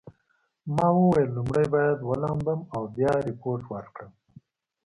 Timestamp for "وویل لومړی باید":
0.99-1.97